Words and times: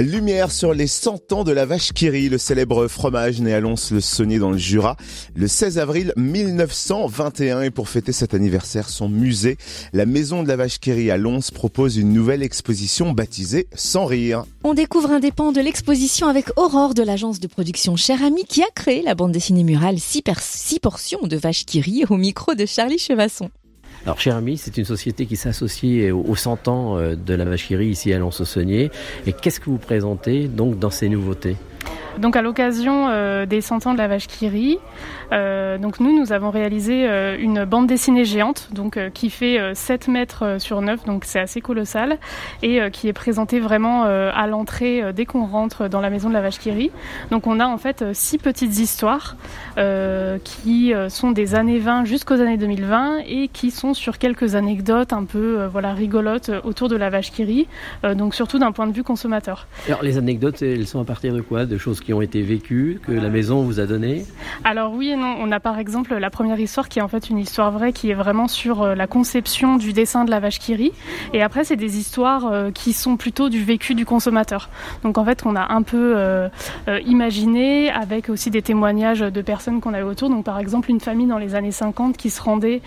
Lumière 0.00 0.52
sur 0.52 0.74
les 0.74 0.86
100 0.86 1.32
ans 1.32 1.42
de 1.42 1.50
la 1.50 1.66
vache 1.66 1.92
qui 1.92 2.08
rit, 2.08 2.28
le 2.28 2.38
célèbre 2.38 2.86
fromage 2.86 3.40
né 3.40 3.52
à 3.52 3.58
Lons-le-Saunier 3.58 4.38
dans 4.38 4.52
le 4.52 4.56
Jura, 4.56 4.96
le 5.34 5.48
16 5.48 5.78
avril 5.78 6.12
1921. 6.16 7.62
Et 7.62 7.70
pour 7.70 7.88
fêter 7.88 8.12
cet 8.12 8.32
anniversaire, 8.32 8.90
son 8.90 9.08
musée, 9.08 9.58
la 9.92 10.06
Maison 10.06 10.44
de 10.44 10.48
la 10.48 10.54
vache 10.54 10.78
qui 10.78 10.92
rit 10.92 11.10
à 11.10 11.16
Lons, 11.16 11.40
propose 11.52 11.96
une 11.96 12.12
nouvelle 12.12 12.44
exposition 12.44 13.10
baptisée 13.10 13.66
Sans 13.74 14.06
rire. 14.06 14.44
On 14.62 14.72
découvre 14.72 15.10
un 15.10 15.20
pans 15.30 15.50
de 15.50 15.60
l'exposition 15.60 16.28
avec 16.28 16.56
Aurore 16.56 16.94
de 16.94 17.02
l'agence 17.02 17.40
de 17.40 17.48
production 17.48 17.96
Cher 17.96 18.22
Ami 18.22 18.44
qui 18.44 18.62
a 18.62 18.70
créé 18.76 19.02
la 19.02 19.16
bande 19.16 19.32
dessinée 19.32 19.64
murale 19.64 19.98
6 19.98 20.22
portions 20.80 21.26
de 21.26 21.36
vache 21.36 21.64
qui 21.64 21.80
rit 21.80 22.04
au 22.08 22.16
micro 22.16 22.54
de 22.54 22.66
Charlie 22.66 22.98
Chevasson. 22.98 23.50
Alors, 24.04 24.20
cher 24.20 24.36
ami, 24.36 24.56
c'est 24.56 24.76
une 24.78 24.84
société 24.84 25.26
qui 25.26 25.36
s'associe 25.36 26.12
aux 26.12 26.36
100 26.36 26.68
ans 26.68 26.98
euh, 26.98 27.14
de 27.14 27.34
la 27.34 27.44
vacherie 27.44 27.88
ici 27.88 28.12
à 28.12 28.18
Lons-Saunier. 28.18 28.90
Et 29.26 29.32
qu'est-ce 29.32 29.60
que 29.60 29.70
vous 29.70 29.78
présentez 29.78 30.48
donc 30.48 30.78
dans 30.78 30.90
ces 30.90 31.08
nouveautés? 31.08 31.56
Donc 32.16 32.36
à 32.36 32.42
l'occasion 32.42 33.08
euh, 33.08 33.46
des 33.46 33.60
100 33.60 33.86
ans 33.86 33.92
de 33.92 33.98
la 33.98 34.08
vache 34.08 34.26
qui 34.26 34.48
euh, 35.30 35.76
donc 35.76 36.00
nous 36.00 36.18
nous 36.18 36.32
avons 36.32 36.50
réalisé 36.50 37.06
euh, 37.06 37.36
une 37.38 37.66
bande 37.66 37.86
dessinée 37.86 38.24
géante, 38.24 38.70
donc 38.72 38.98
qui 39.12 39.28
fait 39.28 39.74
7 39.74 40.08
mètres 40.08 40.56
sur 40.58 40.80
9, 40.80 41.04
donc 41.04 41.24
c'est 41.26 41.38
assez 41.38 41.60
colossal, 41.60 42.18
et 42.62 42.80
qui 42.90 43.08
est 43.08 43.12
présentée 43.12 43.60
vraiment 43.60 44.04
à 44.04 44.46
l'entrée 44.46 45.12
dès 45.12 45.26
qu'on 45.26 45.44
rentre 45.44 45.88
dans 45.88 46.00
la 46.00 46.08
maison 46.08 46.28
de 46.28 46.34
la 46.34 46.40
vache 46.40 46.58
qui. 46.58 46.90
Donc 47.30 47.46
on 47.46 47.60
a 47.60 47.66
en 47.66 47.76
fait 47.76 48.04
six 48.14 48.38
petites 48.38 48.78
histoires 48.78 49.36
qui 50.44 50.92
sont 51.08 51.30
des 51.30 51.54
années 51.54 51.78
20 51.78 52.04
jusqu'aux 52.04 52.40
années 52.40 52.56
2020 52.56 53.18
et 53.26 53.48
qui 53.48 53.70
sont 53.70 53.92
sur 53.92 54.18
quelques 54.18 54.54
anecdotes 54.54 55.12
un 55.12 55.24
peu 55.24 55.66
voilà 55.66 55.92
rigolotes 55.92 56.50
autour 56.64 56.88
de 56.88 56.96
la 56.96 57.10
vache 57.10 57.32
qui 57.32 57.66
donc 58.14 58.34
surtout 58.34 58.58
d'un 58.58 58.72
point 58.72 58.86
de 58.86 58.92
vue 58.92 59.04
consommateur. 59.04 59.66
Alors 59.86 60.02
les 60.02 60.16
anecdotes, 60.16 60.62
elles 60.62 60.86
sont 60.86 61.00
à 61.00 61.04
partir 61.04 61.34
de 61.34 61.40
quoi? 61.40 61.66
De 61.66 61.78
choses 61.78 61.97
qui 62.00 62.12
ont 62.12 62.22
été 62.22 62.42
vécues, 62.42 63.00
que 63.06 63.12
la 63.12 63.28
maison 63.28 63.62
vous 63.62 63.80
a 63.80 63.86
donné 63.86 64.24
Alors 64.64 64.92
oui 64.92 65.10
et 65.10 65.16
non. 65.16 65.36
On 65.40 65.52
a 65.52 65.60
par 65.60 65.78
exemple 65.78 66.16
la 66.16 66.30
première 66.30 66.58
histoire 66.58 66.88
qui 66.88 66.98
est 66.98 67.02
en 67.02 67.08
fait 67.08 67.30
une 67.30 67.38
histoire 67.38 67.70
vraie, 67.70 67.92
qui 67.92 68.10
est 68.10 68.14
vraiment 68.14 68.48
sur 68.48 68.82
euh, 68.82 68.94
la 68.94 69.06
conception 69.06 69.76
du 69.76 69.92
dessin 69.92 70.24
de 70.24 70.30
la 70.30 70.40
vache 70.40 70.58
qui 70.58 70.74
rit. 70.74 70.92
Et 71.32 71.42
après, 71.42 71.64
c'est 71.64 71.76
des 71.76 71.98
histoires 71.98 72.46
euh, 72.46 72.70
qui 72.70 72.92
sont 72.92 73.16
plutôt 73.16 73.48
du 73.48 73.62
vécu 73.62 73.94
du 73.94 74.04
consommateur. 74.04 74.68
Donc 75.02 75.18
en 75.18 75.24
fait, 75.24 75.44
on 75.44 75.56
a 75.56 75.72
un 75.72 75.82
peu 75.82 76.14
euh, 76.16 76.48
imaginé 77.06 77.90
avec 77.90 78.28
aussi 78.28 78.50
des 78.50 78.62
témoignages 78.62 79.20
de 79.20 79.42
personnes 79.42 79.80
qu'on 79.80 79.94
avait 79.94 80.02
autour. 80.02 80.30
Donc 80.30 80.44
par 80.44 80.58
exemple, 80.58 80.90
une 80.90 81.00
famille 81.00 81.26
dans 81.26 81.38
les 81.38 81.54
années 81.54 81.72
50 81.72 82.16
qui 82.16 82.30
se 82.30 82.40
rendait 82.42 82.82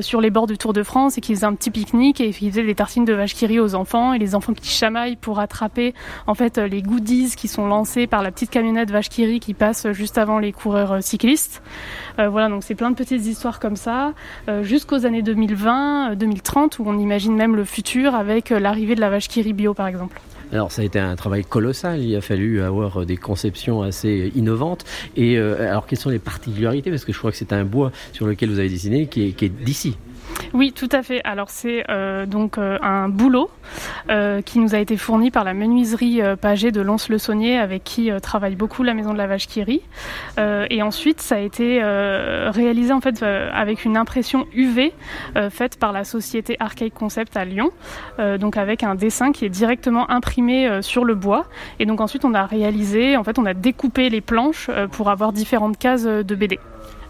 sur 0.00 0.20
les 0.20 0.30
bords 0.30 0.46
du 0.46 0.58
Tour 0.58 0.72
de 0.72 0.82
France 0.82 1.18
et 1.18 1.20
qui 1.20 1.34
faisait 1.34 1.46
un 1.46 1.54
petit 1.54 1.70
pique-nique 1.70 2.20
et 2.20 2.30
qui 2.30 2.50
faisait 2.50 2.64
des 2.64 2.74
tartines 2.74 3.04
de 3.04 3.12
vache 3.12 3.34
qui 3.34 3.46
rit 3.46 3.60
aux 3.60 3.74
enfants 3.74 4.12
et 4.12 4.18
les 4.18 4.34
enfants 4.34 4.52
qui 4.52 4.68
chamaillent 4.68 5.16
pour 5.16 5.38
attraper 5.38 5.94
en 6.26 6.34
fait 6.34 6.58
les 6.58 6.82
goodies 6.82 7.34
qui 7.36 7.48
sont 7.48 7.66
lancés 7.66 8.06
par 8.06 8.22
la 8.22 8.30
petite 8.30 8.50
camionnette 8.56 8.90
vache 8.90 9.10
qui 9.10 9.38
qui 9.38 9.52
passe 9.52 9.86
juste 9.92 10.16
avant 10.16 10.38
les 10.38 10.50
coureurs 10.50 10.92
euh, 10.92 11.00
cyclistes. 11.02 11.60
Euh, 12.18 12.30
voilà, 12.30 12.48
donc 12.48 12.64
c'est 12.64 12.74
plein 12.74 12.90
de 12.90 12.96
petites 12.96 13.26
histoires 13.26 13.60
comme 13.60 13.76
ça, 13.76 14.14
euh, 14.48 14.62
jusqu'aux 14.62 15.04
années 15.04 15.20
2020, 15.20 16.14
2030, 16.14 16.78
où 16.78 16.84
on 16.86 16.98
imagine 16.98 17.36
même 17.36 17.54
le 17.54 17.66
futur 17.66 18.14
avec 18.14 18.48
l'arrivée 18.48 18.94
de 18.94 19.00
la 19.00 19.10
vache 19.10 19.28
qui 19.28 19.42
bio 19.52 19.74
par 19.74 19.88
exemple. 19.88 20.22
Alors 20.52 20.72
ça 20.72 20.80
a 20.80 20.86
été 20.86 20.98
un 20.98 21.16
travail 21.16 21.44
colossal, 21.44 22.00
il 22.00 22.16
a 22.16 22.22
fallu 22.22 22.62
avoir 22.62 23.04
des 23.04 23.18
conceptions 23.18 23.82
assez 23.82 24.32
innovantes. 24.34 24.86
Et 25.18 25.36
alors 25.36 25.86
quelles 25.86 25.98
sont 25.98 26.08
les 26.08 26.18
particularités? 26.18 26.88
Parce 26.88 27.04
que 27.04 27.12
je 27.12 27.18
crois 27.18 27.32
que 27.32 27.36
c'est 27.36 27.52
un 27.52 27.64
bois 27.64 27.92
sur 28.12 28.26
lequel 28.26 28.48
vous 28.48 28.58
avez 28.58 28.70
dessiné 28.70 29.06
qui 29.06 29.34
est 29.38 29.48
d'ici. 29.48 29.98
Oui, 30.54 30.72
tout 30.72 30.88
à 30.92 31.02
fait. 31.02 31.20
Alors 31.24 31.50
c'est 31.50 31.84
euh, 31.90 32.26
donc 32.26 32.58
euh, 32.58 32.78
un 32.82 33.08
boulot 33.08 33.50
euh, 34.10 34.42
qui 34.42 34.58
nous 34.58 34.74
a 34.74 34.78
été 34.78 34.96
fourni 34.96 35.30
par 35.30 35.44
la 35.44 35.54
menuiserie 35.54 36.20
Pagé 36.40 36.70
de 36.70 36.80
Lons-le-Saunier, 36.80 37.58
avec 37.58 37.84
qui 37.84 38.10
travaille 38.22 38.54
beaucoup 38.54 38.82
la 38.82 38.94
maison 38.94 39.12
de 39.12 39.18
la 39.18 39.26
vache 39.26 39.46
qui 39.46 39.56
et 40.38 40.82
ensuite, 40.82 41.22
ça 41.22 41.36
a 41.36 41.38
été 41.38 41.82
réalisé 41.82 42.92
en 42.92 43.00
fait 43.00 43.22
avec 43.22 43.84
une 43.84 43.96
impression 43.96 44.46
UV 44.52 44.92
faite 45.50 45.78
par 45.78 45.92
la 45.92 46.04
société 46.04 46.56
Arcade 46.60 46.92
Concept 46.92 47.36
à 47.36 47.44
Lyon, 47.46 47.70
donc 48.38 48.58
avec 48.58 48.82
un 48.82 48.94
dessin 48.94 49.32
qui 49.32 49.46
est 49.46 49.48
directement 49.48 50.10
imprimé 50.10 50.82
sur 50.82 51.04
le 51.04 51.14
bois. 51.14 51.46
Et 51.80 51.86
donc 51.86 52.02
ensuite, 52.02 52.24
on 52.26 52.34
a 52.34 52.44
réalisé, 52.44 53.16
en 53.16 53.24
fait, 53.24 53.38
on 53.38 53.46
a 53.46 53.54
découpé 53.54 54.10
les 54.10 54.20
planches 54.20 54.70
pour 54.92 55.08
avoir 55.08 55.32
différentes 55.32 55.78
cases 55.78 56.04
de 56.04 56.34
BD. 56.34 56.60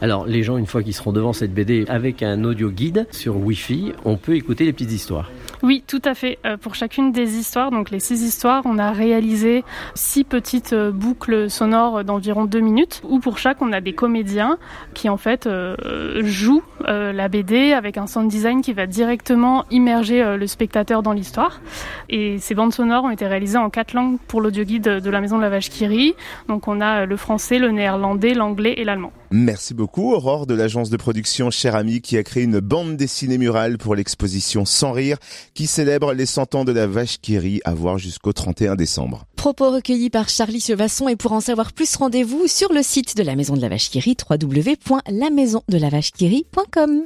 Alors 0.02 0.26
les 0.26 0.42
gens, 0.42 0.58
une 0.58 0.66
fois 0.66 0.82
qu'ils 0.82 0.94
seront 0.94 1.12
devant 1.12 1.32
cette 1.32 1.54
BD 1.54 1.84
avec 1.88 2.22
un 2.22 2.44
audio 2.44 2.70
guide 2.70 3.06
sur 3.10 3.36
Wi-Fi, 3.36 3.94
on 4.04 4.16
peut 4.16 4.34
écouter 4.34 4.64
les 4.64 4.72
petites 4.72 4.92
histoires. 4.92 5.30
Oui, 5.62 5.82
tout 5.86 6.02
à 6.04 6.14
fait. 6.14 6.38
Euh, 6.44 6.58
pour 6.58 6.74
chacune 6.74 7.12
des 7.12 7.36
histoires, 7.36 7.70
donc 7.70 7.90
les 7.90 8.00
six 8.00 8.22
histoires, 8.22 8.62
on 8.66 8.78
a 8.78 8.92
réalisé 8.92 9.64
six 9.94 10.24
petites 10.24 10.74
euh, 10.74 10.90
boucles 10.90 11.48
sonores 11.48 12.04
d'environ 12.04 12.44
deux 12.44 12.60
minutes, 12.60 13.00
où 13.08 13.20
pour 13.20 13.38
chaque, 13.38 13.62
on 13.62 13.72
a 13.72 13.80
des 13.80 13.94
comédiens 13.94 14.58
qui 14.92 15.08
en 15.08 15.16
fait 15.16 15.46
euh, 15.46 16.22
jouent 16.22 16.62
la 16.86 17.28
BD 17.28 17.72
avec 17.72 17.98
un 17.98 18.06
sound 18.06 18.28
design 18.30 18.62
qui 18.62 18.72
va 18.72 18.86
directement 18.86 19.64
immerger 19.70 20.36
le 20.36 20.46
spectateur 20.46 21.02
dans 21.02 21.12
l'histoire. 21.12 21.60
Et 22.08 22.38
ces 22.38 22.54
bandes 22.54 22.72
sonores 22.72 23.04
ont 23.04 23.10
été 23.10 23.26
réalisées 23.26 23.58
en 23.58 23.70
quatre 23.70 23.92
langues 23.92 24.18
pour 24.28 24.40
l'audio 24.40 24.62
guide 24.62 24.84
de 24.84 25.10
la 25.10 25.20
Maison 25.20 25.36
de 25.36 25.42
la 25.42 25.48
Vache 25.48 25.68
qui 25.68 25.86
rit. 25.86 26.14
Donc 26.48 26.68
on 26.68 26.80
a 26.80 27.06
le 27.06 27.16
français, 27.16 27.58
le 27.58 27.72
néerlandais, 27.72 28.34
l'anglais 28.34 28.74
et 28.76 28.84
l'allemand. 28.84 29.12
Merci 29.32 29.74
beaucoup 29.74 29.85
Aurore 29.96 30.46
de 30.46 30.54
l'agence 30.54 30.90
de 30.90 30.96
production 30.96 31.50
Cher 31.50 31.74
Ami 31.74 32.00
qui 32.00 32.16
a 32.16 32.22
créé 32.22 32.44
une 32.44 32.60
bande 32.60 32.96
dessinée 32.96 33.38
murale 33.38 33.78
pour 33.78 33.94
l'exposition 33.94 34.64
Sans 34.64 34.92
rire 34.92 35.16
qui 35.54 35.66
célèbre 35.66 36.12
les 36.12 36.26
100 36.26 36.54
ans 36.54 36.64
de 36.64 36.72
la 36.72 36.86
vache 36.86 37.18
qui 37.20 37.38
rit 37.38 37.60
à 37.64 37.74
voir 37.74 37.98
jusqu'au 37.98 38.32
31 38.32 38.76
décembre. 38.76 39.24
Propos 39.36 39.70
recueillis 39.70 40.10
par 40.10 40.28
Charlie 40.28 40.60
Chevasson 40.60 41.08
et 41.08 41.16
pour 41.16 41.32
en 41.32 41.40
savoir 41.40 41.72
plus 41.72 41.96
rendez-vous 41.96 42.46
sur 42.46 42.72
le 42.72 42.82
site 42.82 43.16
de 43.16 43.22
la 43.22 43.36
Maison 43.36 43.54
de 43.54 43.60
la 43.60 43.68
Vache 43.68 43.90
qui 43.90 44.00
rit 44.00 44.16
www.lamaisondelavachequerie.com 44.28 47.04